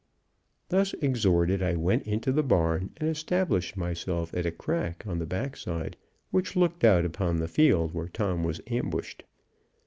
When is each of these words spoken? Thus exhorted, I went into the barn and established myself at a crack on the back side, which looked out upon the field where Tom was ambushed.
Thus 0.69 0.95
exhorted, 0.95 1.61
I 1.61 1.75
went 1.75 2.07
into 2.07 2.31
the 2.31 2.41
barn 2.41 2.89
and 2.97 3.07
established 3.07 3.77
myself 3.77 4.33
at 4.33 4.47
a 4.47 4.51
crack 4.51 5.05
on 5.05 5.19
the 5.19 5.27
back 5.27 5.55
side, 5.55 5.95
which 6.31 6.55
looked 6.55 6.83
out 6.83 7.05
upon 7.05 7.35
the 7.35 7.47
field 7.47 7.93
where 7.93 8.07
Tom 8.07 8.43
was 8.43 8.59
ambushed. 8.65 9.23